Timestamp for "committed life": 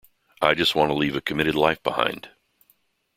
1.21-1.83